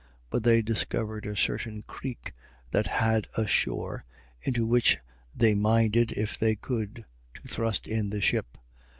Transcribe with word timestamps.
But 0.31 0.41
they 0.41 0.63
discovered 0.63 1.27
a 1.27 1.35
certain 1.35 1.83
creek 1.83 2.33
that 2.71 2.87
had 2.87 3.27
a 3.37 3.45
shore, 3.45 4.03
into 4.41 4.65
which 4.65 4.97
they 5.35 5.53
minded, 5.53 6.11
if 6.13 6.39
they 6.39 6.55
could, 6.55 7.05
to 7.35 7.41
thrust 7.47 7.87
in 7.87 8.09
the 8.09 8.19
ship. 8.19 8.57